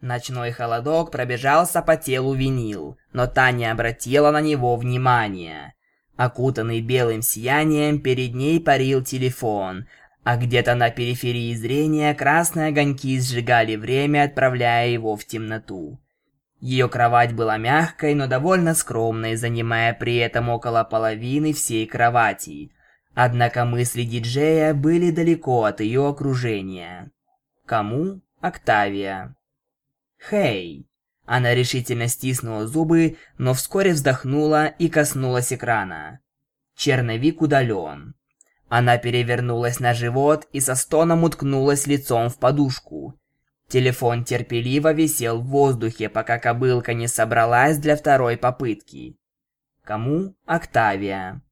Ночной 0.00 0.50
холодок 0.52 1.10
пробежался 1.10 1.80
по 1.80 1.96
телу 1.96 2.34
винил, 2.34 2.98
но 3.12 3.26
та 3.26 3.50
не 3.50 3.64
обратила 3.64 4.30
на 4.30 4.40
него 4.40 4.76
внимания. 4.76 5.74
Окутанный 6.16 6.80
белым 6.80 7.22
сиянием, 7.22 8.00
перед 8.00 8.34
ней 8.34 8.60
парил 8.60 9.02
телефон, 9.02 9.86
а 10.22 10.36
где-то 10.36 10.74
на 10.74 10.90
периферии 10.90 11.54
зрения 11.54 12.14
красные 12.14 12.68
огоньки 12.68 13.18
сжигали 13.20 13.76
время, 13.76 14.24
отправляя 14.24 14.88
его 14.88 15.16
в 15.16 15.24
темноту. 15.24 15.98
Ее 16.60 16.88
кровать 16.88 17.34
была 17.34 17.58
мягкой, 17.58 18.14
но 18.14 18.26
довольно 18.26 18.74
скромной, 18.74 19.36
занимая 19.36 19.94
при 19.94 20.16
этом 20.16 20.48
около 20.48 20.84
половины 20.84 21.52
всей 21.52 21.86
кровати. 21.86 22.72
Однако 23.14 23.64
мысли 23.64 24.02
диджея 24.02 24.74
были 24.74 25.10
далеко 25.10 25.64
от 25.64 25.80
ее 25.80 26.06
окружения. 26.08 27.10
Кому? 27.66 28.20
Октавия. 28.40 29.34
«Хей!» 30.28 30.88
Она 31.24 31.54
решительно 31.54 32.08
стиснула 32.08 32.66
зубы, 32.66 33.16
но 33.36 33.52
вскоре 33.52 33.92
вздохнула 33.92 34.66
и 34.66 34.88
коснулась 34.88 35.52
экрана. 35.52 36.20
Черновик 36.76 37.42
удален. 37.42 38.14
Она 38.68 38.98
перевернулась 38.98 39.80
на 39.80 39.94
живот 39.94 40.46
и 40.52 40.60
со 40.60 40.74
стоном 40.74 41.24
уткнулась 41.24 41.86
лицом 41.86 42.28
в 42.28 42.38
подушку. 42.38 43.18
Телефон 43.68 44.24
терпеливо 44.24 44.92
висел 44.92 45.40
в 45.40 45.46
воздухе, 45.46 46.08
пока 46.08 46.38
кобылка 46.38 46.94
не 46.94 47.08
собралась 47.08 47.78
для 47.78 47.96
второй 47.96 48.36
попытки. 48.36 49.16
Кому? 49.82 50.36
Октавия. 50.46 51.42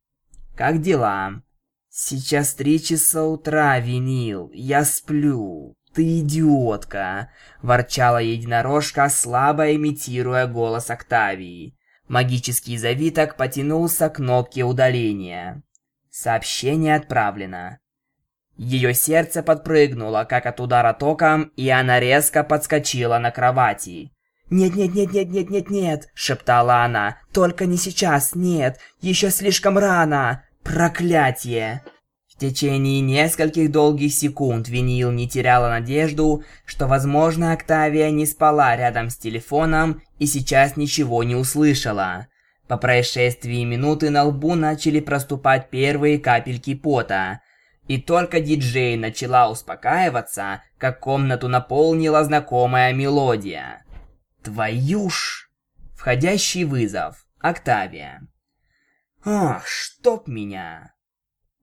Как 0.57 0.81
дела? 0.81 1.43
Сейчас 1.89 2.55
три 2.55 2.81
часа 2.81 3.25
утра, 3.25 3.79
винил. 3.81 4.51
Я 4.53 4.85
сплю. 4.85 5.77
Ты 5.95 6.21
идиотка, 6.21 7.31
ворчала 7.63 8.19
единорожка, 8.19 9.09
слабо 9.09 9.75
имитируя 9.75 10.49
голос 10.49 10.91
Октавии. 10.91 11.79
Магический 12.09 12.77
завиток 12.77 13.37
потянулся 13.37 14.11
к 14.11 14.17
кнопке 14.17 14.65
удаления. 14.65 15.63
Сообщение 16.11 16.97
отправлено. 16.97 17.79
Ее 18.57 18.93
сердце 18.93 19.43
подпрыгнуло, 19.43 20.25
как 20.29 20.47
от 20.47 20.61
удара 20.61 20.93
током, 20.93 21.53
и 21.57 21.69
она 21.69 22.01
резко 22.01 22.43
подскочила 22.43 23.19
на 23.19 23.31
кровати. 23.31 24.11
«Нет-нет-нет-нет-нет-нет-нет!»– 24.51 26.09
шептала 26.15 26.85
она. 26.85 27.19
«Только 27.33 27.67
не 27.67 27.77
сейчас, 27.77 28.35
нет! 28.35 28.79
Еще 29.01 29.31
слишком 29.31 29.79
рано! 29.79 30.45
Проклятие!» 30.63 31.83
В 32.35 32.41
течение 32.41 33.01
нескольких 33.01 33.71
долгих 33.71 34.13
секунд 34.13 34.69
Винил 34.69 35.11
не 35.13 35.29
теряла 35.29 35.69
надежду, 35.69 36.43
что, 36.65 36.87
возможно, 36.87 37.53
Октавия 37.53 38.11
не 38.11 38.27
спала 38.27 38.77
рядом 38.77 39.11
с 39.11 39.17
телефоном 39.17 40.03
и 40.19 40.27
сейчас 40.27 40.77
ничего 40.77 41.23
не 41.23 41.37
услышала. 41.37 42.27
По 42.67 42.77
происшествии 42.77 43.63
минуты 43.65 44.11
на 44.11 44.25
лбу 44.25 44.55
начали 44.55 45.01
проступать 45.01 45.71
первые 45.71 46.19
капельки 46.19 46.75
пота– 46.75 47.41
и 47.87 48.01
только 48.01 48.41
диджей 48.41 48.97
начала 48.97 49.51
успокаиваться, 49.51 50.63
как 50.79 51.01
комнату 51.01 51.49
наполнила 51.49 52.25
знакомая 52.25 52.93
мелодия. 52.93 53.85
Твою 54.43 55.11
ж! 55.11 55.51
Входящий 55.95 56.65
вызов. 56.65 57.27
Октавия. 57.41 58.27
Ох, 59.25 59.67
чтоб 59.67 60.27
меня! 60.29 60.94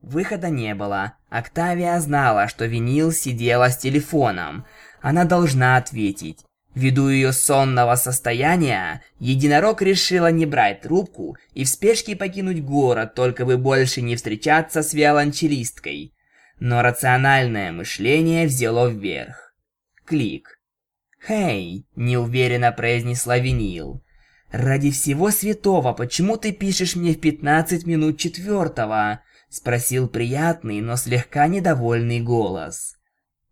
Выхода 0.01 0.49
не 0.49 0.73
было. 0.73 1.13
Октавия 1.29 1.99
знала, 1.99 2.47
что 2.47 2.65
винил 2.65 3.11
сидела 3.11 3.69
с 3.69 3.77
телефоном. 3.77 4.65
Она 5.01 5.25
должна 5.25 5.77
ответить. 5.77 6.39
Ввиду 6.73 7.09
ее 7.09 7.33
сонного 7.33 7.95
состояния, 7.95 9.03
единорог 9.19 9.81
решила 9.81 10.31
не 10.31 10.45
брать 10.45 10.81
трубку 10.81 11.37
и 11.53 11.65
в 11.65 11.69
спешке 11.69 12.15
покинуть 12.15 12.63
город, 12.63 13.13
только 13.13 13.45
бы 13.45 13.57
больше 13.57 14.01
не 14.01 14.15
встречаться 14.15 14.81
с 14.81 14.93
виолончелисткой. 14.93 16.13
Но 16.59 16.81
рациональное 16.81 17.71
мышление 17.71 18.47
взяло 18.47 18.87
вверх. 18.87 19.53
Клик. 20.05 20.59
«Хей!»– 21.27 21.85
неуверенно 21.95 22.71
произнесла 22.71 23.37
винил. 23.37 24.03
«Ради 24.49 24.91
всего 24.91 25.29
святого, 25.29 25.93
почему 25.93 26.37
ты 26.37 26.51
пишешь 26.51 26.95
мне 26.95 27.13
в 27.13 27.19
15 27.19 27.85
минут 27.85 28.17
четвертого?»– 28.17 29.21
спросил 29.51 30.07
приятный, 30.07 30.81
но 30.81 30.95
слегка 30.95 31.47
недовольный 31.47 32.21
голос. 32.21 32.95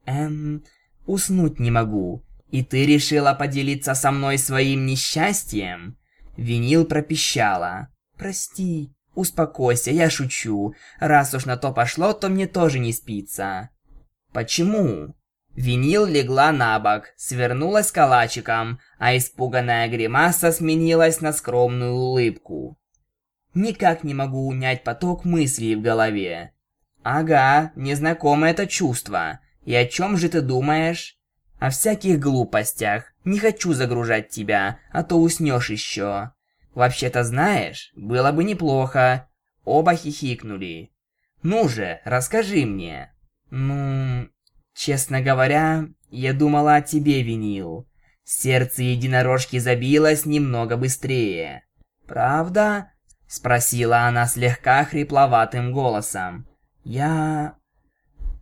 «Эм, 0.05 0.63
уснуть 1.05 1.59
не 1.59 1.69
могу. 1.69 2.25
«И 2.51 2.63
ты 2.63 2.85
решила 2.85 3.33
поделиться 3.33 3.93
со 3.93 4.11
мной 4.11 4.37
своим 4.37 4.85
несчастьем?» 4.85 5.97
Винил 6.35 6.85
пропищала. 6.85 7.89
«Прости, 8.17 8.91
успокойся, 9.13 9.91
я 9.91 10.09
шучу. 10.09 10.73
Раз 10.99 11.33
уж 11.33 11.45
на 11.45 11.57
то 11.57 11.71
пошло, 11.71 12.13
то 12.13 12.29
мне 12.29 12.47
тоже 12.47 12.79
не 12.79 12.91
спится». 12.91 13.69
«Почему?» 14.33 15.15
Винил 15.55 16.05
легла 16.05 16.51
на 16.51 16.79
бок, 16.79 17.09
свернулась 17.17 17.91
калачиком, 17.91 18.79
а 18.97 19.17
испуганная 19.17 19.87
гримаса 19.89 20.51
сменилась 20.51 21.21
на 21.21 21.33
скромную 21.33 21.93
улыбку. 21.93 22.77
«Никак 23.53 24.03
не 24.03 24.13
могу 24.13 24.47
унять 24.47 24.83
поток 24.83 25.25
мыслей 25.25 25.75
в 25.75 25.81
голове». 25.81 26.53
«Ага, 27.03 27.71
незнакомое 27.75 28.51
это 28.51 28.67
чувство. 28.67 29.39
И 29.63 29.73
о 29.73 29.85
чем 29.85 30.17
же 30.17 30.29
ты 30.29 30.41
думаешь?» 30.41 31.19
О 31.59 31.69
всяких 31.71 32.19
глупостях. 32.19 33.11
Не 33.25 33.37
хочу 33.37 33.73
загружать 33.73 34.29
тебя, 34.29 34.79
а 34.91 35.03
то 35.03 35.19
уснешь 35.19 35.69
еще. 35.69 36.31
Вообще-то 36.73 37.25
знаешь, 37.25 37.91
было 37.95 38.31
бы 38.31 38.45
неплохо. 38.45 39.29
Оба 39.65 39.95
хихикнули. 39.95 40.91
Ну 41.43 41.67
же, 41.67 41.99
расскажи 42.05 42.65
мне. 42.65 43.13
Ну, 43.49 44.29
честно 44.73 45.21
говоря, 45.21 45.87
я 46.09 46.33
думала 46.33 46.75
о 46.75 46.81
тебе, 46.81 47.23
Винил. 47.23 47.89
Сердце 48.23 48.83
единорожки 48.83 49.59
забилось 49.59 50.25
немного 50.25 50.77
быстрее. 50.77 51.65
Правда? 52.07 52.93
Спросила 53.29 54.07
она 54.07 54.25
слегка 54.25 54.83
хрипловатым 54.83 55.71
голосом. 55.71 56.47
Я... 56.83 57.57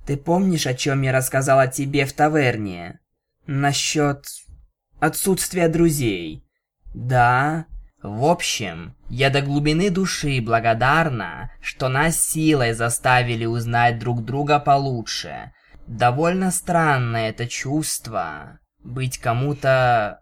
Ты 0.05 0.15
помнишь, 0.15 0.65
о 0.65 0.73
чем 0.73 1.01
я 1.01 1.11
рассказала 1.11 1.67
тебе 1.67 2.05
в 2.05 2.13
таверне? 2.13 3.01
Насчет 3.47 4.25
отсутствия 5.01 5.67
друзей. 5.67 6.47
Да, 6.93 7.65
в 8.01 8.23
общем, 8.23 8.95
я 9.09 9.29
до 9.29 9.41
глубины 9.41 9.89
души 9.89 10.39
благодарна, 10.39 11.51
что 11.59 11.89
нас 11.89 12.25
силой 12.25 12.71
заставили 12.71 13.43
узнать 13.43 13.99
друг 13.99 14.23
друга 14.23 14.57
получше. 14.57 15.51
Довольно 15.85 16.49
странное 16.49 17.29
это 17.31 17.45
чувство. 17.45 18.59
Быть 18.85 19.17
кому-то... 19.17 20.21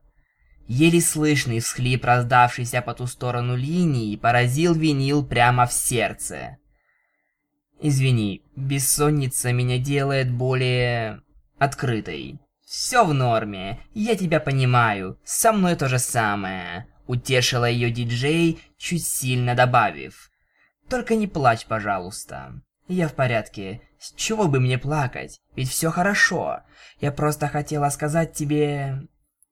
Еле 0.68 1.00
слышный 1.00 1.60
всхлип, 1.60 2.06
раздавшийся 2.06 2.82
по 2.82 2.96
ту 2.96 3.06
сторону 3.06 3.56
линии, 3.56 4.16
поразил 4.16 4.74
винил 4.74 5.24
прямо 5.24 5.68
в 5.68 5.74
сердце. 5.74 6.58
Извини, 7.80 8.42
бессонница 8.56 9.52
меня 9.52 9.78
делает 9.78 10.32
более... 10.32 11.22
открытой. 11.60 12.40
«Все 12.66 13.06
в 13.06 13.14
норме, 13.14 13.80
я 13.94 14.16
тебя 14.16 14.40
понимаю, 14.40 15.20
со 15.24 15.52
мной 15.52 15.76
то 15.76 15.88
же 15.88 16.00
самое»,— 16.00 16.88
утешила 17.08 17.66
ее 17.66 17.92
диджей, 17.92 18.60
чуть 18.76 19.06
сильно 19.06 19.54
добавив. 19.54 20.32
«Только 20.90 21.16
не 21.16 21.28
плачь, 21.28 21.68
пожалуйста. 21.68 22.60
Я 22.88 23.08
в 23.08 23.14
порядке. 23.14 23.82
С 24.00 24.14
чего 24.16 24.48
бы 24.48 24.60
мне 24.60 24.80
плакать? 24.80 25.40
Ведь 25.56 25.70
все 25.70 25.92
хорошо. 25.92 26.62
Я 27.00 27.12
просто 27.12 27.48
хотела 27.48 27.90
сказать 27.90 28.34
тебе... 28.34 29.08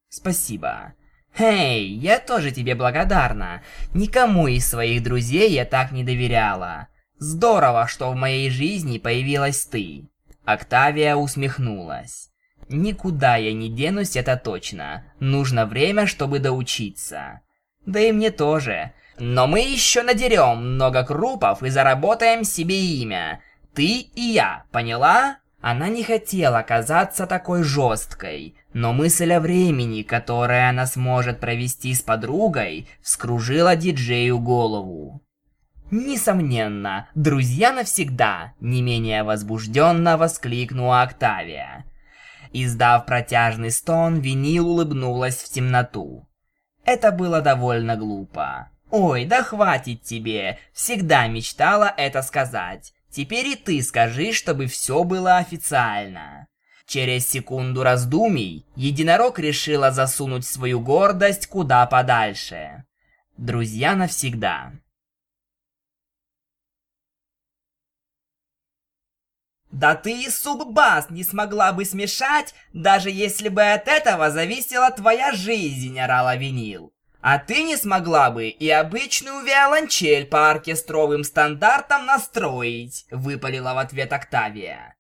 спасибо». 0.09 0.95
«Эй, 1.37 1.85
я 1.87 2.19
тоже 2.19 2.51
тебе 2.51 2.75
благодарна. 2.75 3.63
Никому 3.93 4.47
из 4.47 4.69
своих 4.69 5.03
друзей 5.03 5.51
я 5.51 5.65
так 5.65 5.91
не 5.91 6.03
доверяла. 6.03 6.87
Здорово, 7.17 7.87
что 7.87 8.11
в 8.11 8.15
моей 8.15 8.49
жизни 8.49 8.99
появилась 8.99 9.65
ты». 9.65 10.09
Октавия 10.45 11.15
усмехнулась. 11.15 12.29
Никуда 12.69 13.35
я 13.35 13.53
не 13.53 13.69
денусь, 13.69 14.15
это 14.15 14.37
точно. 14.37 15.05
Нужно 15.19 15.65
время, 15.65 16.07
чтобы 16.07 16.39
доучиться. 16.39 17.41
Да 17.85 17.99
и 17.99 18.11
мне 18.11 18.31
тоже. 18.31 18.93
Но 19.19 19.47
мы 19.47 19.59
еще 19.59 20.01
надерем 20.01 20.73
много 20.73 21.03
крупов 21.03 21.63
и 21.63 21.69
заработаем 21.69 22.43
себе 22.43 22.79
имя. 22.79 23.41
Ты 23.73 23.99
и 23.99 24.21
я, 24.21 24.65
поняла? 24.71 25.37
Она 25.63 25.87
не 25.87 26.03
хотела 26.03 26.61
казаться 26.61 27.25
такой 27.25 27.63
жесткой, 27.63 28.57
но 28.73 28.91
мысль 28.91 29.31
о 29.31 29.39
времени, 29.39 30.01
которое 30.01 30.67
она 30.67 30.85
сможет 30.85 31.39
провести 31.39 31.93
с 31.93 32.01
подругой, 32.01 32.89
вскружила 33.01 33.77
диджею 33.77 34.39
голову. 34.39 35.23
Несомненно, 35.89 37.07
друзья 37.15 37.71
навсегда, 37.71 38.51
не 38.59 38.81
менее 38.81 39.23
возбужденно 39.23 40.17
воскликнула 40.17 41.03
Октавия. 41.03 41.85
Издав 42.51 43.05
протяжный 43.05 43.71
стон, 43.71 44.19
Винил 44.19 44.67
улыбнулась 44.67 45.37
в 45.37 45.49
темноту. 45.49 46.27
Это 46.83 47.13
было 47.13 47.39
довольно 47.39 47.95
глупо. 47.95 48.69
«Ой, 48.91 49.23
да 49.23 49.43
хватит 49.43 50.03
тебе! 50.03 50.59
Всегда 50.73 51.25
мечтала 51.27 51.93
это 51.95 52.21
сказать. 52.21 52.93
Теперь 53.13 53.47
и 53.47 53.55
ты 53.55 53.81
скажи, 53.83 54.33
чтобы 54.33 54.65
все 54.67 55.03
было 55.03 55.37
официально». 55.37 56.47
Через 56.85 57.29
секунду 57.29 57.81
раздумий 57.81 58.65
единорог 58.75 59.39
решила 59.39 59.91
засунуть 59.91 60.45
свою 60.45 60.81
гордость 60.81 61.47
куда 61.47 61.85
подальше. 61.85 62.83
Друзья 63.37 63.95
навсегда. 63.95 64.73
Да 69.71 69.95
ты 69.95 70.23
и 70.23 70.29
суббас 70.29 71.09
не 71.09 71.23
смогла 71.23 71.71
бы 71.71 71.85
смешать, 71.85 72.53
даже 72.73 73.09
если 73.09 73.47
бы 73.47 73.61
от 73.71 73.87
этого 73.87 74.29
зависела 74.29 74.91
твоя 74.91 75.31
жизнь, 75.31 75.97
орала 75.97 76.35
винил. 76.35 76.93
А 77.23 77.39
ты 77.39 77.63
не 77.63 77.77
смогла 77.77 78.31
бы 78.31 78.49
и 78.49 78.69
обычную 78.69 79.45
виолончель 79.45 80.25
по 80.25 80.51
оркестровым 80.51 81.23
стандартам 81.23 82.05
настроить, 82.05 83.05
выпалила 83.11 83.73
в 83.73 83.77
ответ 83.77 84.11
Октавия. 84.11 84.95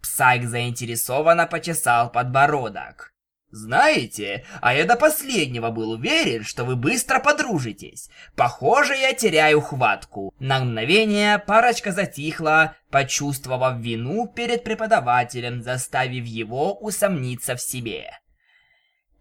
Псайк 0.00 0.44
заинтересованно 0.44 1.46
почесал 1.46 2.10
подбородок. 2.10 3.12
Знаете, 3.50 4.46
а 4.62 4.74
я 4.74 4.86
до 4.86 4.96
последнего 4.96 5.70
был 5.70 5.90
уверен, 5.90 6.42
что 6.42 6.64
вы 6.64 6.74
быстро 6.74 7.18
подружитесь. 7.18 8.08
Похоже, 8.34 8.94
я 8.96 9.12
теряю 9.12 9.60
хватку. 9.60 10.34
На 10.38 10.60
мгновение 10.60 11.38
парочка 11.38 11.92
затихла, 11.92 12.76
почувствовав 12.90 13.78
вину 13.78 14.26
перед 14.26 14.64
преподавателем, 14.64 15.62
заставив 15.62 16.24
его 16.24 16.78
усомниться 16.78 17.56
в 17.56 17.60
себе. 17.60 18.10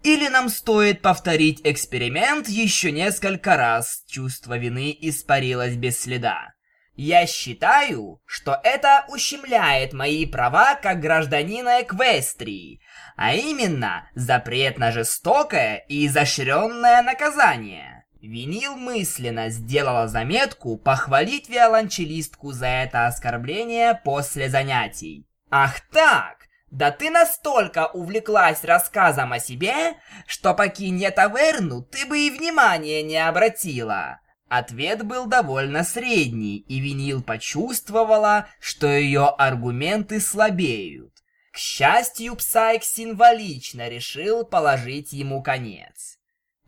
Или 0.04 0.28
нам 0.28 0.50
стоит 0.50 1.02
повторить 1.02 1.62
эксперимент 1.64 2.48
еще 2.48 2.92
несколько 2.92 3.58
раз. 3.58 4.04
Чувство 4.08 4.58
вины 4.58 4.96
испарилось 5.02 5.76
без 5.76 6.00
следа. 6.00 6.54
Я 6.96 7.28
считаю, 7.28 8.22
что 8.26 8.60
это 8.64 9.06
ущемляет 9.10 9.94
мои 9.94 10.26
права 10.26 10.74
как 10.76 11.00
гражданина 11.00 11.84
Эквестрии, 11.84 12.82
а 13.16 13.36
именно 13.36 14.10
запрет 14.16 14.80
на 14.80 14.92
жестокое 14.92 15.86
и 15.88 16.08
изощренное 16.08 17.04
наказание. 17.04 18.06
Винил 18.20 18.76
мысленно 18.76 19.50
сделала 19.50 20.08
заметку 20.08 20.76
похвалить 20.76 21.50
виолончелистку 21.50 22.52
за 22.52 22.68
это 22.68 23.06
оскорбление 23.06 23.94
после 24.04 24.50
занятий. 24.50 25.28
Ах 25.52 25.80
так! 25.92 26.37
Да 26.72 26.92
ты 26.92 27.10
настолько 27.10 27.88
увлеклась 27.88 28.64
рассказом 28.64 29.34
о 29.34 29.40
себе, 29.40 29.96
что 30.26 30.54
покинь 30.54 31.04
таверну, 31.12 31.82
ты 31.82 32.06
бы 32.06 32.20
и 32.20 32.30
внимания 32.30 33.04
не 33.04 33.18
обратила. 33.18 34.20
Ответ 34.50 35.04
был 35.04 35.26
довольно 35.26 35.84
средний, 35.84 36.58
и 36.58 36.80
Винил 36.80 37.22
почувствовала, 37.22 38.48
что 38.60 38.88
ее 38.88 39.28
аргументы 39.28 40.20
слабеют. 40.22 41.14
К 41.52 41.58
счастью, 41.58 42.36
Псайк 42.36 42.84
символично 42.84 43.90
решил 43.90 44.46
положить 44.46 45.12
ему 45.12 45.42
конец. 45.42 46.18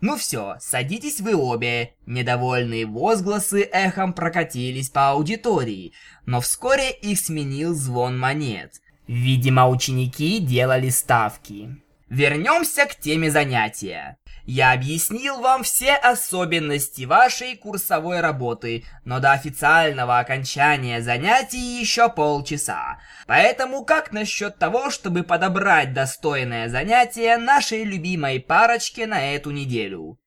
«Ну 0.01 0.15
все, 0.15 0.55
садитесь 0.59 1.19
вы 1.19 1.35
обе!» 1.35 1.95
Недовольные 2.05 2.85
возгласы 2.85 3.63
эхом 3.63 4.13
прокатились 4.13 4.89
по 4.89 5.11
аудитории, 5.11 5.93
но 6.25 6.41
вскоре 6.41 6.91
их 6.91 7.19
сменил 7.19 7.75
звон 7.75 8.17
монет. 8.17 8.81
Видимо, 9.09 9.67
ученики 9.67 10.37
делали 10.37 10.89
ставки. 10.89 11.75
Вернемся 12.09 12.85
к 12.85 12.93
теме 12.93 13.31
занятия. 13.31 14.17
Я 14.45 14.71
объяснил 14.71 15.41
вам 15.41 15.63
все 15.63 15.95
особенности 15.95 17.05
вашей 17.05 17.57
курсовой 17.57 18.19
работы, 18.19 18.85
но 19.05 19.19
до 19.19 19.31
официального 19.31 20.19
окончания 20.19 21.01
занятий 21.01 21.79
еще 21.81 22.07
полчаса. 22.09 22.99
Поэтому 23.25 23.83
как 23.83 24.11
насчет 24.11 24.59
того, 24.59 24.91
чтобы 24.91 25.23
подобрать 25.23 25.91
достойное 25.91 26.69
занятие 26.69 27.37
нашей 27.37 27.85
любимой 27.85 28.39
парочке 28.39 29.07
на 29.07 29.33
эту 29.33 29.49
неделю? 29.49 30.19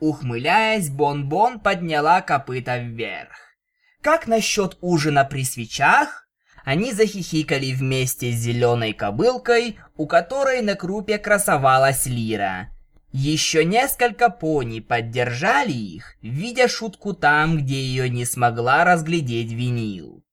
Ухмыляясь, 0.00 0.88
Бон-Бон 0.88 1.60
подняла 1.60 2.22
копыта 2.22 2.78
вверх. 2.78 3.36
Как 4.00 4.26
насчет 4.26 4.78
ужина 4.80 5.22
при 5.26 5.44
свечах? 5.44 6.22
Они 6.64 6.92
захихикали 6.92 7.72
вместе 7.72 8.30
с 8.30 8.36
зеленой 8.36 8.92
кобылкой, 8.92 9.78
у 9.96 10.06
которой 10.06 10.62
на 10.62 10.74
крупе 10.74 11.18
красовалась 11.18 12.06
лира. 12.06 12.68
Еще 13.12 13.64
несколько 13.64 14.30
пони 14.30 14.80
поддержали 14.80 15.72
их, 15.72 16.16
видя 16.22 16.68
шутку 16.68 17.12
там, 17.12 17.58
где 17.58 17.74
ее 17.74 18.08
не 18.08 18.24
смогла 18.24 18.84
разглядеть 18.84 19.52
винил. 19.52 20.24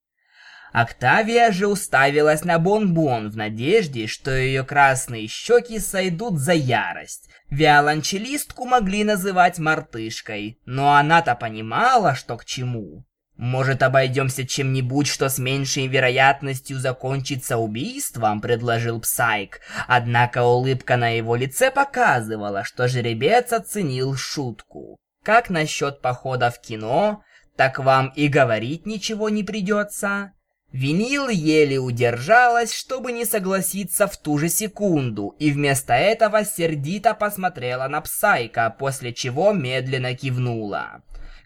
Октавия 0.72 1.52
же 1.52 1.68
уставилась 1.68 2.46
на 2.46 2.60
Бон-Бон 2.60 3.32
в 3.32 3.36
надежде, 3.36 4.06
что 4.06 4.32
ее 4.32 4.64
красные 4.64 5.28
щеки 5.28 5.80
сойдут 5.80 6.38
за 6.38 6.54
ярость. 6.54 7.28
Виолончелистку 7.50 8.66
могли 8.66 9.04
называть 9.04 9.58
мартышкой, 9.58 10.60
но 10.66 10.94
она-то 10.94 11.34
понимала, 11.34 12.14
что 12.14 12.38
к 12.38 12.46
чему. 12.46 13.04
«Может, 13.40 13.84
обойдемся 13.84 14.46
чем-нибудь, 14.46 15.08
что 15.08 15.30
с 15.30 15.40
меньшей 15.40 15.88
вероятностью 15.88 16.78
закончится 16.78 17.56
убийством?»– 17.58 18.42
предложил 18.42 19.00
Псайк. 19.00 19.62
Однако 19.88 20.44
улыбка 20.44 20.98
на 20.98 21.16
его 21.16 21.38
лице 21.38 21.72
показывала, 21.72 22.66
что 22.66 22.90
жеребец 22.90 23.54
оценил 23.54 24.18
шутку. 24.18 24.98
«Как 25.24 25.50
насчет 25.50 26.02
похода 26.02 26.52
в 26.52 26.60
кино? 26.60 27.24
Так 27.56 27.80
вам 27.80 28.12
и 28.14 28.28
говорить 28.28 28.86
ничего 28.86 29.30
не 29.30 29.46
придется?» 29.46 30.34
Винил 30.74 31.30
еле 31.30 31.78
удержалась, 31.78 32.74
чтобы 32.74 33.14
не 33.14 33.24
согласиться 33.24 34.08
в 34.08 34.18
ту 34.18 34.38
же 34.38 34.50
секунду, 34.50 35.34
и 35.40 35.52
вместо 35.52 35.94
этого 35.94 36.44
сердито 36.44 37.14
посмотрела 37.14 37.88
на 37.88 38.02
Псайка, 38.02 38.76
после 38.78 39.14
чего 39.14 39.54
медленно 39.54 40.14
кивнула. 40.14 41.04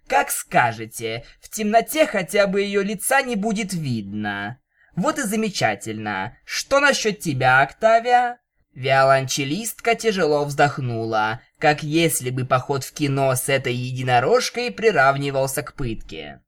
Как 0.08 0.32
скажете, 0.32 1.24
в 1.42 1.50
темноте 1.50 2.06
хотя 2.06 2.48
бы 2.48 2.62
ее 2.62 2.84
лица 2.84 3.22
не 3.22 3.36
будет 3.36 3.74
видно. 3.74 4.60
Вот 4.96 5.18
и 5.18 5.24
замечательно. 5.24 6.38
Что 6.46 6.80
насчет 6.80 7.20
тебя, 7.20 7.62
Октавия? 7.62 8.40
Виолончелистка 8.74 9.96
тяжело 9.96 10.46
вздохнула, 10.46 11.42
как 11.60 11.84
если 11.84 12.32
бы 12.32 12.46
поход 12.46 12.84
в 12.84 12.94
кино 12.94 13.36
с 13.36 13.48
этой 13.48 13.74
единорожкой 13.74 14.72
приравнивался 14.72 15.62
к 15.62 15.74
пытке. 15.74 16.42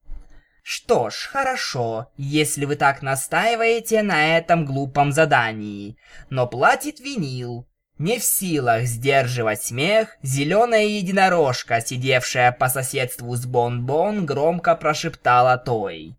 Что 0.63 1.11
ж, 1.11 1.29
хорошо, 1.31 2.11
если 2.17 2.65
вы 2.65 2.75
так 2.75 3.03
настаиваете 3.03 4.01
на 4.01 4.37
этом 4.37 4.65
глупом 4.65 5.11
задании. 5.11 5.97
Но 6.31 6.47
платит 6.47 6.99
винил. 6.99 7.67
Не 7.97 8.19
в 8.19 8.23
силах 8.25 8.83
сдерживать 8.83 9.63
смех, 9.63 10.17
зеленая 10.21 10.85
единорожка, 10.85 11.79
сидевшая 11.79 12.51
по 12.51 12.67
соседству 12.67 13.33
с 13.35 13.45
Бон-Бон, 13.45 14.25
громко 14.25 14.75
прошептала 14.75 15.57
той. 15.57 16.17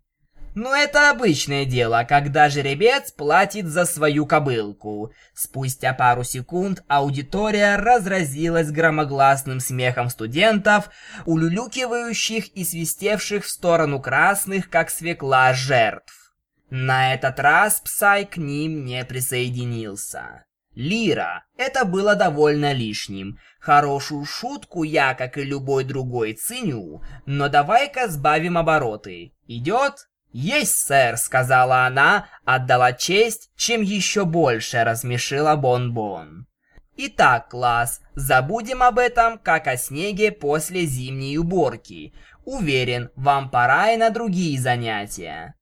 «Ну 0.55 0.73
это 0.73 1.11
обычное 1.11 1.65
дело, 1.65 2.03
когда 2.09 2.49
жеребец 2.49 3.11
платит 3.11 3.67
за 3.67 3.85
свою 3.85 4.25
кобылку». 4.25 5.11
Спустя 5.35 5.93
пару 5.93 6.23
секунд 6.23 6.83
аудитория 6.87 7.75
разразилась 7.75 8.71
громогласным 8.71 9.59
смехом 9.59 10.09
студентов, 10.09 10.89
улюлюкивающих 11.27 12.47
и 12.55 12.65
свистевших 12.65 13.45
в 13.45 13.51
сторону 13.51 14.01
красных, 14.01 14.71
как 14.71 14.89
свекла 14.89 15.53
жертв. 15.53 16.33
На 16.71 17.13
этот 17.13 17.39
раз 17.39 17.79
Псай 17.81 18.25
к 18.25 18.37
ним 18.37 18.83
не 18.83 19.05
присоединился. 19.05 20.43
Лира. 20.77 21.43
Это 21.57 21.85
было 21.85 22.13
довольно 22.13 22.71
лишним. 22.71 23.39
Хорошую 23.59 24.25
шутку 24.25 24.83
я, 24.83 25.15
как 25.15 25.39
и 25.39 25.43
любой 25.43 25.83
другой, 25.83 26.33
ценю, 26.33 27.01
но 27.25 27.49
давай-ка 27.49 28.07
сбавим 28.07 28.59
обороты. 28.59 29.33
Идет? 29.47 30.07
«Есть, 30.31 30.85
сэр»,— 30.85 31.17
сказала 31.17 31.87
она, 31.87 32.27
отдала 32.45 32.93
честь, 32.93 33.49
чем 33.55 33.81
еще 33.81 34.25
больше 34.25 34.83
рассмешила 34.83 35.55
Бон-Бон. 35.55 36.45
Итак, 36.95 37.49
класс, 37.49 38.01
забудем 38.13 38.83
об 38.83 38.99
этом, 38.99 39.39
как 39.39 39.65
о 39.65 39.77
снеге 39.77 40.31
после 40.31 40.85
зимней 40.85 41.39
уборки. 41.39 42.13
Уверен, 42.45 43.09
вам 43.15 43.49
пора 43.49 43.93
и 43.93 43.97
на 43.97 44.11
другие 44.11 44.59
занятия. 44.59 45.56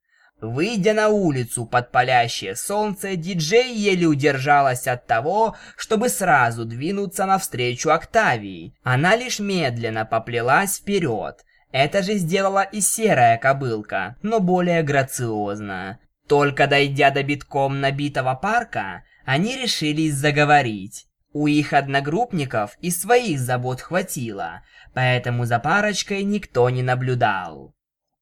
Выйдя 0.46 0.94
на 0.94 1.10
улицу 1.10 1.66
под 1.66 1.92
палящее 1.92 2.56
солнце, 2.56 3.16
диджей 3.16 3.74
еле 3.74 4.06
удержалась 4.06 4.88
от 4.88 5.08
того, 5.08 5.56
чтобы 5.76 6.10
сразу 6.10 6.66
двинуться 6.66 7.26
навстречу 7.26 7.90
Октавии. 7.90 8.76
Она 8.84 9.16
лишь 9.16 9.40
медленно 9.40 10.06
поплелась 10.06 10.78
вперед. 10.78 11.44
Это 11.72 12.04
же 12.04 12.14
сделала 12.16 12.62
и 12.62 12.80
серая 12.80 13.38
кобылка, 13.38 14.18
но 14.22 14.40
более 14.40 14.84
грациозно. 14.84 16.00
Только 16.28 16.68
дойдя 16.68 17.10
до 17.10 17.24
битком 17.24 17.82
набитого 17.82 18.36
парка, 18.36 19.04
они 19.26 19.58
решились 19.58 20.14
заговорить. 20.14 21.08
У 21.34 21.48
их 21.48 21.74
одногруппников 21.74 22.78
и 22.82 22.92
своих 22.92 23.40
забот 23.40 23.82
хватило, 23.82 24.62
поэтому 24.94 25.46
за 25.46 25.60
парочкой 25.60 26.24
никто 26.24 26.70
не 26.70 26.84
наблюдал. 26.84 27.75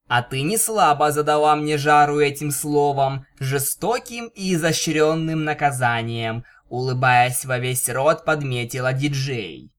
А 0.07 0.21
ты 0.21 0.41
не 0.41 0.57
слабо 0.57 1.11
задала 1.11 1.55
мне 1.55 1.77
жару 1.77 2.19
этим 2.19 2.51
словом, 2.51 3.25
жестоким 3.39 4.27
и 4.35 4.53
изощренным 4.53 5.43
наказанием, 5.43 6.43
улыбаясь 6.69 7.45
во 7.45 7.57
весь 7.57 7.89
рот, 7.89 8.25
подметила 8.25 8.93
диджей. 8.93 9.71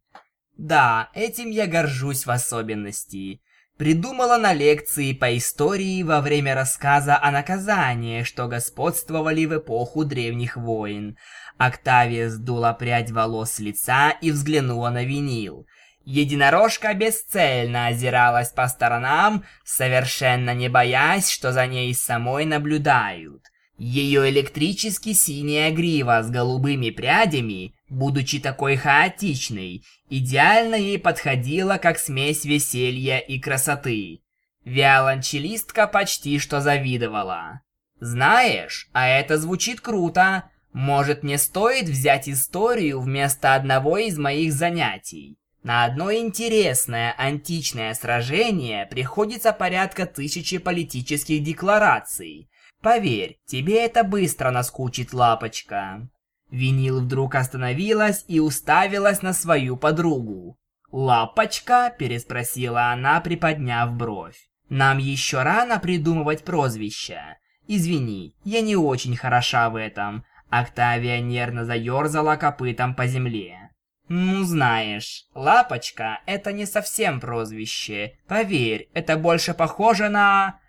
Да, 0.57 1.11
этим 1.15 1.51
я 1.51 1.67
горжусь 1.67 2.27
в 2.27 2.31
особенности. 2.31 3.41
Придумала 3.77 4.37
на 4.37 4.53
лекции 4.53 5.13
по 5.13 5.37
истории 5.37 6.05
во 6.05 6.21
время 6.21 6.55
рассказа 6.55 7.19
о 7.21 7.33
наказании, 7.33 8.23
что 8.23 8.47
господствовали 8.47 9.47
в 9.47 9.57
эпоху 9.57 10.05
древних 10.05 10.57
войн. 10.57 11.17
Октавия 11.59 12.29
сдула 12.29 12.73
прядь 12.73 13.11
волос 13.11 13.55
с 13.55 13.59
лица 13.59 14.11
и 14.11 14.31
взглянула 14.31 14.91
на 14.91 15.05
винил. 15.05 15.67
Единорожка 16.05 16.93
бесцельно 16.93 17.87
озиралась 17.87 18.51
по 18.51 18.69
сторонам, 18.69 19.45
совершенно 19.65 20.55
не 20.55 20.69
боясь, 20.69 21.31
что 21.31 21.51
за 21.53 21.67
ней 21.67 21.95
самой 21.95 22.45
наблюдают. 22.45 23.43
Ее 23.79 24.29
электрически 24.29 25.15
синяя 25.15 25.73
грива 25.73 26.23
с 26.23 26.31
голубыми 26.31 26.91
прядями, 26.91 27.75
будучи 27.89 28.39
такой 28.39 28.77
хаотичной, 28.77 29.83
идеально 30.11 30.75
ей 30.75 30.99
подходила 30.99 31.79
как 31.79 31.99
смесь 31.99 32.45
веселья 32.45 33.19
и 33.19 33.41
красоты. 33.41 34.21
Виолончелистка 34.65 35.87
почти 35.87 36.39
что 36.39 36.61
завидовала. 36.61 37.63
«Знаешь, 37.99 38.89
а 38.93 39.09
это 39.09 39.39
звучит 39.39 39.81
круто. 39.81 40.51
Может, 40.73 41.23
мне 41.23 41.39
стоит 41.39 41.89
взять 41.89 42.29
историю 42.29 43.01
вместо 43.01 43.55
одного 43.55 43.97
из 43.99 44.19
моих 44.19 44.53
занятий?» 44.53 45.39
На 45.65 45.85
одно 45.85 46.13
интересное 46.13 47.15
античное 47.17 47.95
сражение 47.95 48.85
приходится 48.85 49.51
порядка 49.51 50.05
тысячи 50.05 50.59
политических 50.59 51.43
деклараций. 51.43 52.51
Поверь, 52.83 53.39
тебе 53.47 53.83
это 53.83 54.05
быстро 54.05 54.51
наскучит, 54.51 55.15
лапочка. 55.15 56.07
Винил 56.51 57.01
вдруг 57.01 57.35
остановилась 57.35 58.27
и 58.29 58.41
уставилась 58.41 59.23
на 59.23 59.33
свою 59.33 59.79
подругу. 59.79 60.59
«Лапочка?»– 60.93 61.93
переспросила 61.99 62.93
она, 62.93 63.23
приподняв 63.23 63.91
бровь. 63.95 64.37
«Нам 64.69 64.99
еще 64.99 65.43
рано 65.43 65.79
придумывать 65.81 66.45
прозвища. 66.45 67.39
Извини, 67.67 68.37
я 68.45 68.61
не 68.61 68.77
очень 68.77 69.17
хороша 69.17 69.71
в 69.71 69.77
этом». 69.77 70.27
Октавия 70.51 71.21
нервно 71.21 71.65
заерзала 71.65 72.37
копытом 72.37 72.95
по 72.95 73.07
земле. 73.07 73.64
«Ну, 74.09 74.45
знаешь, 74.45 75.25
Лапочка— 75.35 76.21
это 76.27 76.53
не 76.53 76.67
совсем 76.67 77.21
прозвище. 77.21 78.19
Поверь, 78.29 78.91
это 78.93 79.17
больше 79.17 79.55
похоже 79.55 80.11
на...» 80.11 80.61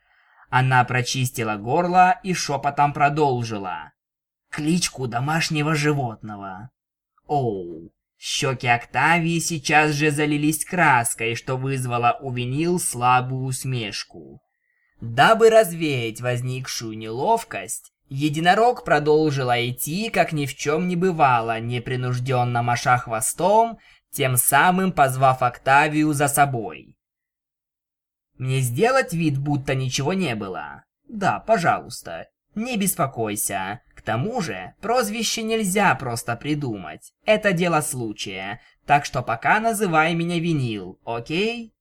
Она 0.50 0.86
прочистила 0.86 1.58
горло 1.58 2.18
и 2.24 2.34
шепотом 2.34 2.94
продолжила. 2.94 3.92
«Кличку 4.50 5.08
домашнего 5.08 5.76
животного». 5.76 6.70
Оу, 7.28 7.92
щеки 8.18 8.68
Октавии 8.68 9.40
сейчас 9.40 9.92
же 9.92 10.12
залились 10.12 10.64
краской, 10.64 11.36
что 11.36 11.58
вызвало 11.58 12.18
у 12.22 12.32
винил 12.32 12.80
слабую 12.80 13.48
усмешку. 13.48 14.42
Дабы 15.02 15.50
развеять 15.50 16.22
возникшую 16.22 16.98
неловкость, 16.98 17.92
Единорог 18.08 18.84
продолжила 18.84 19.70
идти, 19.70 20.10
как 20.10 20.32
ни 20.32 20.46
в 20.46 20.56
чем 20.56 20.88
не 20.88 20.96
бывало, 20.96 21.60
непринужденно 21.60 22.62
маша 22.62 22.98
хвостом, 22.98 23.80
тем 24.12 24.38
самым 24.38 24.92
позвав 24.92 25.42
Октавию 25.42 26.14
за 26.14 26.28
собой. 26.28 26.98
«Мне 28.38 28.60
сделать 28.60 29.14
вид, 29.14 29.38
будто 29.38 29.76
ничего 29.76 30.14
не 30.14 30.36
было?» 30.36 30.84
«Да, 31.08 31.40
пожалуйста. 31.40 32.28
Не 32.54 32.78
беспокойся. 32.78 33.82
К 33.96 34.02
тому 34.02 34.42
же, 34.42 34.74
прозвище 34.82 35.44
нельзя 35.44 35.94
просто 35.96 36.36
придумать. 36.36 37.14
Это 37.26 37.54
дело 37.54 37.82
случая. 37.82 38.62
Так 38.86 39.06
что 39.06 39.24
пока 39.24 39.60
называй 39.60 40.14
меня 40.14 40.40
Винил, 40.40 41.00
окей?» 41.06 41.74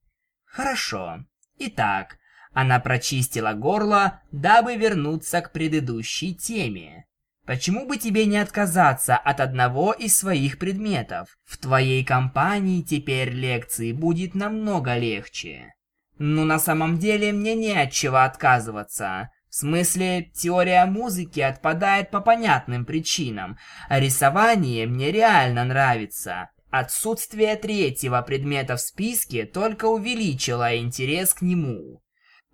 «Хорошо. 0.44 1.24
Итак, 1.58 2.18
она 2.54 2.80
прочистила 2.80 3.52
горло, 3.52 4.20
дабы 4.32 4.76
вернуться 4.76 5.42
к 5.42 5.52
предыдущей 5.52 6.34
теме. 6.34 7.04
Почему 7.46 7.86
бы 7.86 7.98
тебе 7.98 8.24
не 8.24 8.38
отказаться 8.38 9.16
от 9.16 9.40
одного 9.40 9.92
из 9.92 10.16
своих 10.16 10.58
предметов? 10.58 11.36
В 11.44 11.58
твоей 11.58 12.02
компании 12.02 12.80
теперь 12.80 13.30
лекции 13.30 13.92
будет 13.92 14.34
намного 14.34 14.96
легче. 14.96 15.74
Ну, 16.18 16.44
на 16.44 16.58
самом 16.58 16.96
деле, 16.96 17.32
мне 17.32 17.54
не 17.54 17.72
от 17.72 17.90
чего 17.90 18.18
отказываться. 18.18 19.30
В 19.50 19.56
смысле, 19.56 20.30
теория 20.34 20.86
музыки 20.86 21.40
отпадает 21.40 22.10
по 22.10 22.20
понятным 22.20 22.86
причинам, 22.86 23.58
а 23.88 24.00
рисование 24.00 24.86
мне 24.86 25.12
реально 25.12 25.64
нравится. 25.64 26.50
Отсутствие 26.70 27.56
третьего 27.56 28.22
предмета 28.22 28.76
в 28.76 28.80
списке 28.80 29.44
только 29.44 29.84
увеличило 29.84 30.76
интерес 30.76 31.34
к 31.34 31.42
нему. 31.42 32.00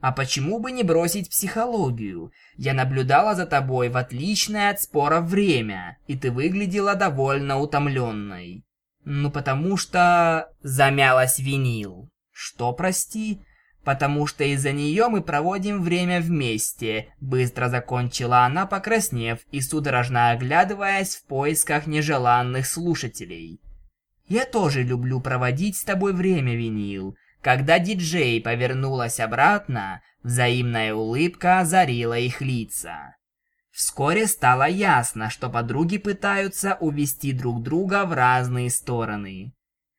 А 0.00 0.12
почему 0.12 0.58
бы 0.58 0.72
не 0.72 0.82
бросить 0.82 1.28
психологию? 1.28 2.32
Я 2.56 2.72
наблюдала 2.72 3.34
за 3.34 3.46
тобой 3.46 3.90
в 3.90 3.96
отличное 3.96 4.70
от 4.70 4.80
спора 4.80 5.20
время, 5.20 5.98
и 6.06 6.16
ты 6.16 6.30
выглядела 6.30 6.94
довольно 6.94 7.58
утомленной. 7.58 8.64
Ну 9.04 9.30
потому 9.30 9.76
что... 9.76 10.48
Замялась 10.62 11.38
винил. 11.38 12.08
Что, 12.32 12.72
прости? 12.72 13.42
Потому 13.84 14.26
что 14.26 14.44
из-за 14.44 14.72
нее 14.72 15.08
мы 15.08 15.22
проводим 15.22 15.82
время 15.82 16.20
вместе, 16.20 17.14
быстро 17.20 17.68
закончила 17.68 18.44
она, 18.44 18.66
покраснев 18.66 19.40
и 19.50 19.60
судорожно 19.60 20.30
оглядываясь 20.30 21.16
в 21.16 21.26
поисках 21.26 21.86
нежеланных 21.86 22.66
слушателей. 22.66 23.60
Я 24.28 24.44
тоже 24.44 24.82
люблю 24.82 25.20
проводить 25.20 25.76
с 25.76 25.84
тобой 25.84 26.12
время, 26.12 26.54
винил. 26.54 27.16
Когда 27.42 27.78
диджей 27.78 28.40
повернулась 28.40 29.18
обратно, 29.18 30.02
взаимная 30.22 30.94
улыбка 30.94 31.60
озарила 31.60 32.18
их 32.18 32.42
лица. 32.42 33.16
Вскоре 33.70 34.26
стало 34.26 34.68
ясно, 34.68 35.30
что 35.30 35.48
подруги 35.48 35.96
пытаются 35.96 36.76
увести 36.80 37.32
друг 37.32 37.62
друга 37.62 38.04
в 38.04 38.12
разные 38.12 38.68
стороны. 38.68 39.54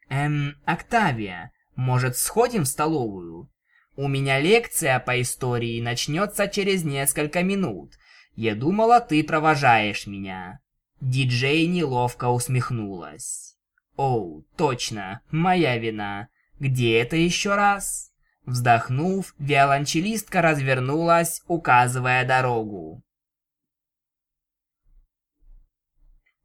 «Эм, 0.10 0.56
Октавия, 0.66 1.52
может, 1.76 2.18
сходим 2.18 2.64
в 2.64 2.68
столовую? 2.68 3.50
У 3.96 4.08
меня 4.08 4.40
лекция 4.40 5.00
по 5.00 5.20
истории 5.20 5.82
начнется 5.82 6.48
через 6.48 6.84
несколько 6.84 7.44
минут. 7.44 7.94
Я 8.36 8.56
думала, 8.56 9.00
ты 9.00 9.24
провожаешь 9.24 10.06
меня». 10.06 10.60
Диджей 11.00 11.66
неловко 11.66 12.26
усмехнулась. 12.30 13.56
«Оу, 13.96 14.46
точно, 14.58 15.22
моя 15.32 15.78
вина. 15.78 16.28
Где 16.62 17.00
это 17.00 17.16
еще 17.16 17.56
раз? 17.56 18.12
Вздохнув, 18.46 19.34
виолончелистка 19.40 20.44
развернулась, 20.44 21.42
указывая 21.48 22.24
дорогу. 22.24 23.02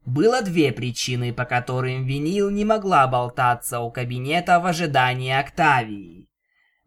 Было 0.07 0.41
две 0.41 0.71
причины, 0.71 1.35
по 1.35 1.45
которым 1.45 2.07
винил 2.07 2.49
не 2.49 2.65
могла 2.65 3.05
болтаться 3.05 3.79
у 3.81 3.91
кабинета 3.91 4.59
в 4.59 4.65
ожидании 4.65 5.33
Октавии. 5.33 6.27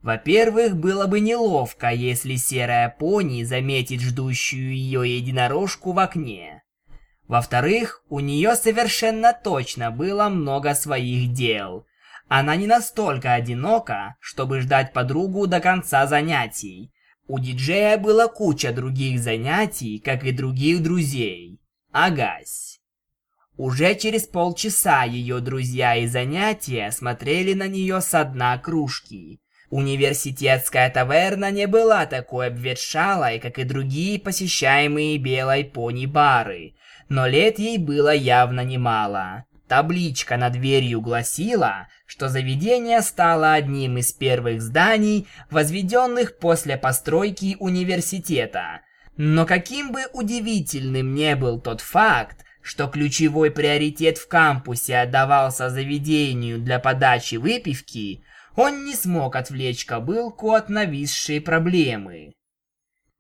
Во-первых, 0.01 0.77
было 0.77 1.07
бы 1.07 1.21
неловко, 1.21 1.91
если 1.91 2.35
серая 2.35 2.89
пони 2.89 3.45
заметит 3.45 4.01
ждущую 4.01 4.75
ее 4.75 5.19
единорожку 5.19 5.93
в 5.93 6.01
окне. 6.01 6.65
Во-вторых, 7.29 8.03
у 8.09 8.19
нее 8.19 8.57
совершенно 8.57 9.33
точно 9.33 9.93
было 9.93 10.29
много 10.29 10.75
своих 10.75 11.33
дел, 11.33 11.87
она 12.33 12.55
не 12.55 12.69
настолько 12.69 13.35
одинока, 13.35 14.15
чтобы 14.21 14.61
ждать 14.61 14.93
подругу 14.93 15.49
до 15.49 15.59
конца 15.59 16.07
занятий. 16.07 16.93
У 17.27 17.41
диджея 17.41 17.99
была 17.99 18.29
куча 18.29 18.73
других 18.73 19.19
занятий, 19.19 19.99
как 19.99 20.23
и 20.23 20.31
других 20.31 20.81
друзей. 20.81 21.59
Агась. 21.91 22.79
Уже 23.57 23.97
через 23.97 24.29
полчаса 24.29 25.03
ее 25.03 25.41
друзья 25.41 25.97
и 25.97 26.07
занятия 26.07 26.93
смотрели 26.93 27.53
на 27.53 27.67
нее 27.67 28.01
со 28.01 28.25
дна 28.25 28.57
кружки. 28.59 29.41
Университетская 29.69 30.89
таверна 30.89 31.51
не 31.51 31.67
была 31.67 32.07
такой 32.07 32.47
обветшалой, 32.47 33.41
как 33.41 33.59
и 33.59 33.65
другие 33.65 34.21
посещаемые 34.21 35.19
белой 35.19 35.65
пони-бары, 35.65 36.75
но 37.09 37.27
лет 37.27 37.59
ей 37.59 37.79
было 37.79 38.15
явно 38.15 38.63
немало. 38.63 39.47
Табличка 39.71 40.37
над 40.37 40.55
дверью 40.55 41.01
гласила, 41.01 41.87
что 42.05 42.29
заведение 42.29 43.03
стало 43.03 43.53
одним 43.53 43.99
из 43.99 44.13
первых 44.13 44.61
зданий, 44.61 45.29
возведенных 45.49 46.39
после 46.39 46.77
постройки 46.77 47.57
университета. 47.61 48.81
Но 49.17 49.47
каким 49.47 49.93
бы 49.93 50.07
удивительным 50.13 51.15
не 51.15 51.37
был 51.37 51.61
тот 51.61 51.83
факт, 51.83 52.45
что 52.61 52.89
ключевой 52.89 53.53
приоритет 53.53 54.19
в 54.19 54.27
кампусе 54.27 54.97
отдавался 54.97 55.71
заведению 55.71 56.59
для 56.59 56.81
подачи 56.81 57.37
выпивки, 57.37 58.25
он 58.57 58.85
не 58.85 58.97
смог 58.97 59.37
отвлечь 59.37 59.85
кобылку 59.85 60.55
от 60.55 60.69
нависшей 60.69 61.41
проблемы. 61.41 62.33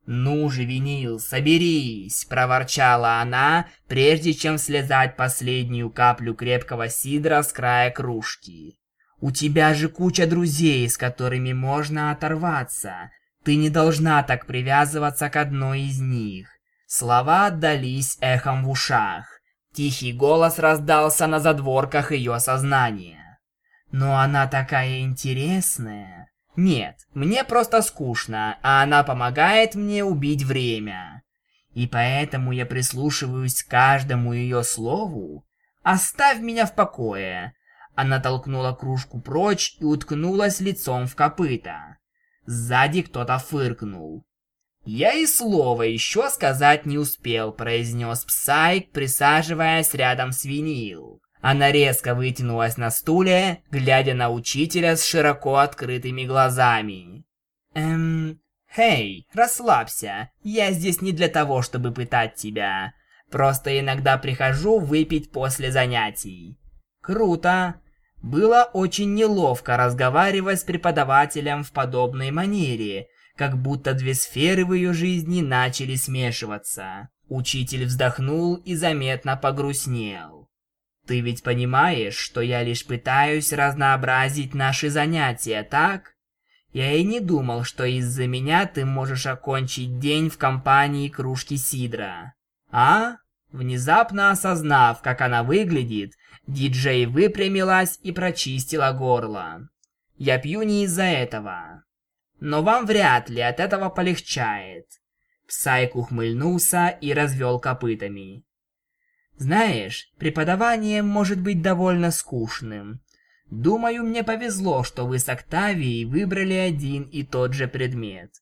«Ну 0.06 0.48
же, 0.48 0.64
Винил, 0.64 1.20
соберись!»– 1.20 2.24
проворчала 2.28 3.20
она, 3.20 3.66
прежде 3.86 4.32
чем 4.32 4.58
слезать 4.58 5.16
последнюю 5.16 5.90
каплю 5.90 6.34
крепкого 6.34 6.88
сидра 6.88 7.42
с 7.42 7.52
края 7.52 7.90
кружки. 7.90 8.76
«У 9.20 9.30
тебя 9.30 9.74
же 9.74 9.88
куча 9.88 10.26
друзей, 10.26 10.88
с 10.88 10.96
которыми 10.96 11.52
можно 11.52 12.10
оторваться. 12.10 13.10
Ты 13.44 13.56
не 13.56 13.68
должна 13.68 14.22
так 14.22 14.46
привязываться 14.46 15.28
к 15.28 15.36
одной 15.36 15.82
из 15.82 16.00
них». 16.00 16.48
Слова 16.86 17.46
отдались 17.46 18.16
эхом 18.20 18.64
в 18.64 18.70
ушах. 18.70 19.40
Тихий 19.72 20.12
голос 20.12 20.58
раздался 20.58 21.26
на 21.26 21.38
задворках 21.38 22.10
ее 22.10 22.40
сознания. 22.40 23.38
«Но 23.92 24.18
она 24.18 24.46
такая 24.48 25.00
интересная!» 25.00 26.29
Нет, 26.56 27.06
мне 27.14 27.44
просто 27.44 27.82
скучно, 27.82 28.58
а 28.62 28.82
она 28.82 29.02
помогает 29.02 29.74
мне 29.74 30.04
убить 30.04 30.42
время. 30.42 31.22
И 31.72 31.86
поэтому 31.86 32.52
я 32.52 32.66
прислушиваюсь 32.66 33.62
к 33.62 33.68
каждому 33.68 34.32
ее 34.32 34.64
слову. 34.64 35.46
Оставь 35.82 36.40
меня 36.40 36.66
в 36.66 36.74
покое. 36.74 37.54
Она 37.94 38.18
толкнула 38.20 38.72
кружку 38.72 39.20
прочь 39.20 39.76
и 39.78 39.84
уткнулась 39.84 40.60
лицом 40.60 41.06
в 41.06 41.14
копыта. 41.14 41.98
Сзади 42.46 43.02
кто-то 43.02 43.38
фыркнул. 43.38 44.24
«Я 44.84 45.12
и 45.12 45.26
слова 45.26 45.82
еще 45.82 46.30
сказать 46.30 46.86
не 46.86 46.98
успел»,— 46.98 47.52
произнес 47.52 48.24
Псайк, 48.24 48.92
присаживаясь 48.92 49.92
рядом 49.94 50.32
с 50.32 50.44
винил. 50.44 51.20
Она 51.40 51.72
резко 51.72 52.14
вытянулась 52.14 52.76
на 52.76 52.90
стуле, 52.90 53.62
глядя 53.70 54.14
на 54.14 54.30
учителя 54.30 54.96
с 54.96 55.06
широко 55.06 55.56
открытыми 55.56 56.24
глазами. 56.24 57.24
«Эм... 57.74 58.40
Хей, 58.74 59.26
расслабься. 59.34 60.30
Я 60.42 60.70
здесь 60.70 61.00
не 61.00 61.12
для 61.12 61.28
того, 61.28 61.62
чтобы 61.62 61.92
пытать 61.92 62.36
тебя. 62.36 62.92
Просто 63.30 63.80
иногда 63.80 64.16
прихожу 64.18 64.78
выпить 64.78 65.32
после 65.32 65.72
занятий». 65.72 66.58
«Круто!» 67.00 67.80
Было 68.22 68.68
очень 68.74 69.14
неловко 69.14 69.78
разговаривать 69.78 70.60
с 70.60 70.64
преподавателем 70.64 71.64
в 71.64 71.72
подобной 71.72 72.30
манере, 72.30 73.06
как 73.34 73.56
будто 73.56 73.94
две 73.94 74.12
сферы 74.12 74.66
в 74.66 74.74
ее 74.74 74.92
жизни 74.92 75.40
начали 75.40 75.94
смешиваться. 75.94 77.08
Учитель 77.28 77.86
вздохнул 77.86 78.56
и 78.56 78.74
заметно 78.74 79.38
погрустнел. 79.38 80.39
Ты 81.10 81.22
ведь 81.22 81.42
понимаешь, 81.42 82.14
что 82.14 82.40
я 82.40 82.62
лишь 82.62 82.86
пытаюсь 82.86 83.52
разнообразить 83.52 84.54
наши 84.54 84.90
занятия, 84.90 85.64
так? 85.64 86.14
Я 86.72 86.92
и 86.92 87.02
не 87.02 87.18
думал, 87.18 87.64
что 87.64 87.84
из-за 87.84 88.28
меня 88.28 88.64
ты 88.64 88.84
можешь 88.84 89.26
окончить 89.26 89.98
день 89.98 90.30
в 90.30 90.38
компании 90.38 91.08
кружки 91.08 91.56
сидра. 91.56 92.34
А? 92.70 93.16
Внезапно 93.50 94.30
осознав, 94.30 95.02
как 95.02 95.20
она 95.20 95.42
выглядит, 95.42 96.12
диджей 96.46 97.06
выпрямилась 97.06 97.98
и 98.04 98.12
прочистила 98.12 98.92
горло. 98.92 99.68
Я 100.16 100.38
пью 100.38 100.62
не 100.62 100.84
из-за 100.84 101.06
этого. 101.06 101.82
Но 102.38 102.62
вам 102.62 102.86
вряд 102.86 103.28
ли 103.28 103.40
от 103.40 103.58
этого 103.58 103.88
полегчает. 103.88 104.86
Псайк 105.48 105.96
ухмыльнулся 105.96 106.86
и 106.86 107.12
развел 107.12 107.58
копытами. 107.58 108.44
Знаешь, 109.40 110.10
преподавание 110.18 111.02
может 111.02 111.40
быть 111.40 111.62
довольно 111.62 112.10
скучным. 112.10 113.00
Думаю, 113.50 114.04
мне 114.04 114.22
повезло, 114.22 114.84
что 114.84 115.06
вы 115.06 115.18
с 115.18 115.30
Октавией 115.30 116.04
выбрали 116.04 116.52
один 116.52 117.04
и 117.04 117.22
тот 117.22 117.54
же 117.54 117.66
предмет. 117.66 118.32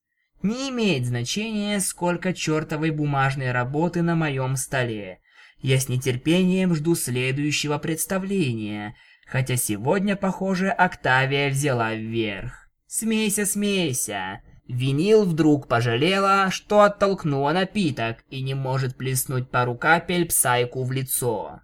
Не 0.43 0.71
имеет 0.71 1.07
значения, 1.07 1.79
сколько 1.79 2.35
чертовой 2.35 2.91
бумажной 2.91 3.53
работы 3.53 4.03
на 4.03 4.17
моем 4.17 4.57
столе. 4.57 5.21
Я 5.59 5.79
с 5.79 5.89
нетерпением 5.89 6.75
жду 6.75 6.97
следующего 6.97 7.79
представления, 7.79 8.97
хотя 9.25 9.55
сегодня, 9.55 10.17
похоже, 10.17 10.69
Октавия 10.69 11.49
взяла 11.49 11.95
вверх. 11.95 12.73
Смейся, 12.89 13.47
смейся. 13.47 14.41
Винил 14.69 15.25
вдруг 15.25 15.67
пожалела, 15.67 16.51
что 16.51 16.83
оттолкнула 16.83 17.53
напиток 17.53 18.19
и 18.29 18.43
не 18.43 18.55
может 18.55 18.97
плеснуть 18.97 19.51
пару 19.51 19.75
капель 19.75 20.27
псайку 20.27 20.85
в 20.85 20.93
лицо. 20.93 21.63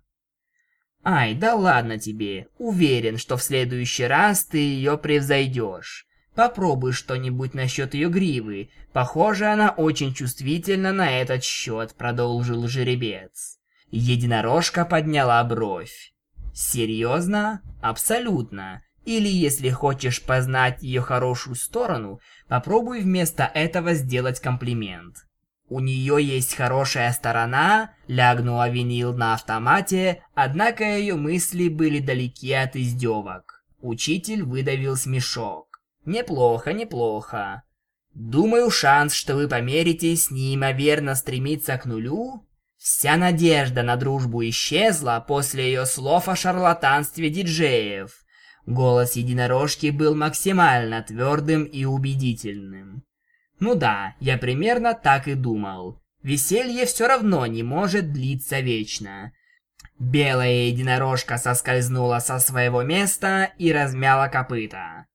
«Ай, 1.05 1.35
да 1.35 1.55
ладно 1.55 1.99
тебе. 1.99 2.49
Уверен, 2.57 3.19
что 3.19 3.37
в 3.37 3.43
следующий 3.43 4.05
раз 4.05 4.47
ты 4.47 4.57
ее 4.57 4.97
превзойдешь. 4.97 6.07
Попробуй 6.35 6.93
что-нибудь 6.93 7.53
насчет 7.53 7.93
ее 7.93 8.09
гривы. 8.09 8.71
Похоже, 8.95 9.47
она 9.47 9.69
очень 9.69 10.14
чувствительна 10.14 10.93
на 10.93 11.21
этот 11.21 11.45
счет»,— 11.45 11.95
продолжил 11.99 12.67
жеребец. 12.69 13.59
Единорожка 13.90 14.87
подняла 14.87 15.45
бровь. 15.45 16.14
«Серьезно? 16.55 17.61
Абсолютно. 17.83 18.83
Или 19.05 19.29
если 19.29 19.69
хочешь 19.69 20.23
познать 20.23 20.83
ее 20.83 21.03
хорошую 21.03 21.57
сторону, 21.57 22.21
попробуй 22.49 23.01
вместо 23.03 23.45
этого 23.45 23.95
сделать 23.95 24.40
комплимент. 24.40 25.27
У 25.69 25.81
нее 25.81 26.23
есть 26.23 26.55
хорошая 26.55 27.12
сторона, 27.12 27.95
лягнула 28.07 28.69
винил 28.69 29.14
на 29.14 29.35
автомате, 29.35 30.23
однако 30.35 30.85
ее 30.85 31.17
мысли 31.17 31.69
были 31.69 32.01
далеки 32.01 32.53
от 32.53 32.77
издевок. 32.77 33.64
Учитель 33.81 34.43
выдавил 34.43 34.97
смешок. 34.97 35.81
Неплохо, 36.05 36.73
неплохо. 36.73 37.62
Думаю, 38.12 38.71
шанс, 38.71 39.14
что 39.14 39.35
вы 39.37 39.49
померитесь, 39.49 40.31
неимоверно 40.31 41.14
стремится 41.14 41.77
к 41.77 41.85
нулю. 41.85 42.47
Вся 42.77 43.17
надежда 43.17 43.83
на 43.83 43.97
дружбу 43.97 44.43
исчезла 44.45 45.25
после 45.27 45.67
ее 45.67 45.87
слов 45.87 46.29
о 46.29 46.37
шарлатанстве 46.37 47.31
диджеев. 47.31 48.24
Голос 48.66 49.16
единорожки 49.16 49.90
был 49.90 50.14
максимально 50.14 51.03
твердым 51.03 51.64
и 51.64 51.85
убедительным. 51.85 53.05
Ну 53.61 53.74
да, 53.74 54.14
я 54.20 54.38
примерно 54.38 54.94
так 54.94 55.29
и 55.29 55.35
думал. 55.35 56.00
Веселье 56.22 56.87
все 56.87 57.07
равно 57.07 57.46
не 57.46 57.62
может 57.62 58.12
длиться 58.12 58.61
вечно. 58.61 59.33
Белая 59.98 60.68
единорожка 60.68 61.37
соскользнула 61.37 62.18
со 62.18 62.38
своего 62.38 62.83
места 62.83 63.53
и 63.59 63.72
размяла 63.72 64.29
копыта. 64.29 65.07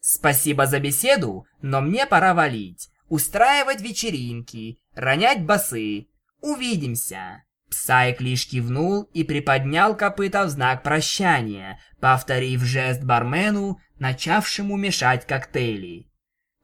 Спасибо 0.00 0.66
за 0.66 0.78
беседу, 0.80 1.46
но 1.62 1.80
мне 1.80 2.06
пора 2.06 2.34
валить, 2.34 2.90
устраивать 3.08 3.80
вечеринки, 3.80 4.78
ронять 4.94 5.44
басы. 5.44 6.08
Увидимся. 6.40 7.42
Псайк 7.70 8.20
лишь 8.20 8.48
кивнул 8.48 9.02
и 9.12 9.24
приподнял 9.24 9.96
копыта 9.96 10.44
в 10.44 10.50
знак 10.50 10.82
прощания, 10.82 11.80
повторив 12.00 12.62
жест 12.62 13.02
бармену, 13.02 13.80
начавшему 13.98 14.76
мешать 14.76 15.26
коктейли. 15.26 16.06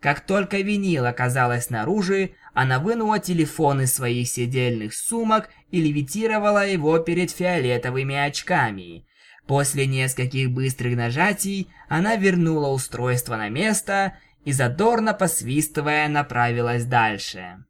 Как 0.00 0.20
только 0.20 0.58
винил 0.58 1.06
оказалась 1.06 1.66
снаружи, 1.66 2.34
она 2.54 2.80
вынула 2.80 3.18
телефон 3.18 3.82
из 3.82 3.94
своих 3.94 4.28
сидельных 4.28 4.94
сумок 4.94 5.48
и 5.70 5.80
левитировала 5.80 6.66
его 6.66 6.98
перед 6.98 7.30
фиолетовыми 7.30 8.16
очками. 8.16 9.06
После 9.46 9.86
нескольких 9.86 10.50
быстрых 10.50 10.96
нажатий 10.96 11.68
она 11.88 12.16
вернула 12.16 12.68
устройство 12.68 13.36
на 13.36 13.48
место 13.48 14.18
и 14.44 14.52
задорно 14.52 15.14
посвистывая 15.14 16.08
направилась 16.08 16.84
дальше. 16.84 17.64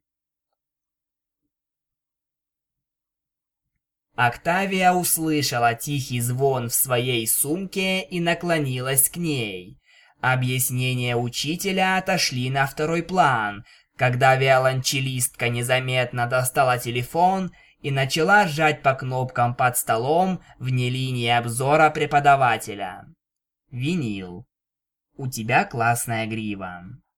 Октавия 4.14 4.92
услышала 4.92 5.74
тихий 5.74 6.20
звон 6.20 6.68
в 6.68 6.74
своей 6.74 7.26
сумке 7.26 8.02
и 8.02 8.20
наклонилась 8.20 9.08
к 9.08 9.16
ней. 9.16 9.78
Объяснения 10.20 11.16
учителя 11.16 11.96
отошли 11.96 12.50
на 12.50 12.66
второй 12.66 13.02
план, 13.02 13.64
когда 13.96 14.36
виолончелистка 14.36 15.48
незаметно 15.48 16.26
достала 16.26 16.78
телефон 16.78 17.52
и 17.80 17.90
начала 17.90 18.46
сжать 18.46 18.82
по 18.82 18.94
кнопкам 18.94 19.54
под 19.54 19.76
столом 19.76 20.40
вне 20.58 20.90
линии 20.90 21.28
обзора 21.28 21.90
преподавателя. 21.90 23.06
Винил. 23.70 24.46
У 25.16 25.28
тебя 25.28 25.64
классная 25.64 26.26
грива. 26.26 26.84